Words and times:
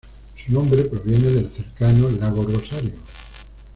Su 0.35 0.51
nombre 0.53 0.85
proviene 0.85 1.27
del 1.27 1.51
cercano 1.51 2.09
Lago 2.19 2.41
Rosario. 2.41 2.93